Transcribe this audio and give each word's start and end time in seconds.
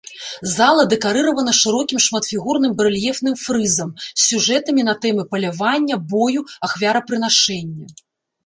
Зала 0.51 0.83
дэкарыравана 0.93 1.53
шырокім 1.61 1.99
шматфігурным 2.05 2.73
барэльефным 2.79 3.35
фрызам 3.43 3.91
з 4.07 4.21
сюжэтамі 4.31 4.81
на 4.89 4.95
тэмы 5.05 5.23
палявання, 5.35 5.95
бою, 6.15 6.41
ахвярапрынашэння. 6.71 7.85